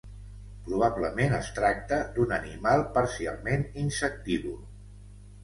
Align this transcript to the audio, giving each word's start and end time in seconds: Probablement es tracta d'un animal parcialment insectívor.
Probablement 0.69 1.35
es 1.39 1.51
tracta 1.57 1.99
d'un 2.15 2.33
animal 2.39 2.83
parcialment 2.97 3.67
insectívor. 3.85 4.59